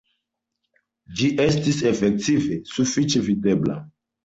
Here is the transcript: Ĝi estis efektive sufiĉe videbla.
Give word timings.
Ĝi 1.19 1.29
estis 1.45 1.79
efektive 1.91 2.59
sufiĉe 2.73 3.25
videbla. 3.31 3.81